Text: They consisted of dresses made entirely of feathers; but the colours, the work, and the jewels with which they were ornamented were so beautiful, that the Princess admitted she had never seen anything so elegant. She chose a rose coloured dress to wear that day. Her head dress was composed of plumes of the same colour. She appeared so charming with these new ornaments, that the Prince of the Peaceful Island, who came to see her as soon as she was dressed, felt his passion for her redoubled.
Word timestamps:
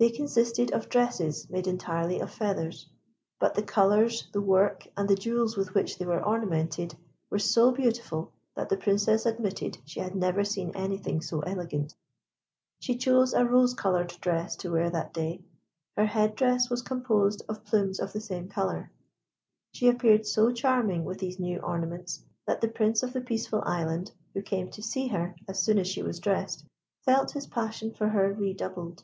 They 0.00 0.10
consisted 0.10 0.70
of 0.70 0.88
dresses 0.88 1.50
made 1.50 1.66
entirely 1.66 2.20
of 2.20 2.30
feathers; 2.30 2.88
but 3.40 3.56
the 3.56 3.64
colours, 3.64 4.28
the 4.30 4.40
work, 4.40 4.86
and 4.96 5.08
the 5.08 5.16
jewels 5.16 5.56
with 5.56 5.74
which 5.74 5.98
they 5.98 6.04
were 6.04 6.24
ornamented 6.24 6.94
were 7.28 7.40
so 7.40 7.72
beautiful, 7.72 8.32
that 8.54 8.68
the 8.68 8.76
Princess 8.76 9.26
admitted 9.26 9.78
she 9.84 9.98
had 9.98 10.14
never 10.14 10.44
seen 10.44 10.70
anything 10.76 11.20
so 11.20 11.40
elegant. 11.40 11.96
She 12.78 12.96
chose 12.96 13.34
a 13.34 13.44
rose 13.44 13.74
coloured 13.74 14.14
dress 14.20 14.54
to 14.58 14.70
wear 14.70 14.88
that 14.88 15.12
day. 15.12 15.42
Her 15.96 16.06
head 16.06 16.36
dress 16.36 16.70
was 16.70 16.80
composed 16.80 17.42
of 17.48 17.64
plumes 17.64 17.98
of 17.98 18.12
the 18.12 18.20
same 18.20 18.48
colour. 18.48 18.92
She 19.72 19.88
appeared 19.88 20.26
so 20.28 20.52
charming 20.52 21.04
with 21.04 21.18
these 21.18 21.40
new 21.40 21.58
ornaments, 21.58 22.24
that 22.46 22.60
the 22.60 22.68
Prince 22.68 23.02
of 23.02 23.12
the 23.14 23.20
Peaceful 23.20 23.62
Island, 23.66 24.12
who 24.32 24.42
came 24.42 24.70
to 24.70 24.80
see 24.80 25.08
her 25.08 25.34
as 25.48 25.58
soon 25.58 25.76
as 25.76 25.88
she 25.88 26.04
was 26.04 26.20
dressed, 26.20 26.64
felt 27.04 27.32
his 27.32 27.48
passion 27.48 27.92
for 27.92 28.10
her 28.10 28.32
redoubled. 28.32 29.02